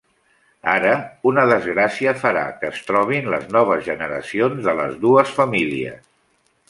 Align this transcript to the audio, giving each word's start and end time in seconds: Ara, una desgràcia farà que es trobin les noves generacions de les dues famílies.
Ara, 0.69 0.93
una 1.31 1.43
desgràcia 1.51 2.13
farà 2.23 2.45
que 2.63 2.71
es 2.75 2.79
trobin 2.87 3.29
les 3.35 3.45
noves 3.57 3.85
generacions 3.91 4.67
de 4.71 4.75
les 4.81 4.97
dues 5.05 5.35
famílies. 5.43 6.01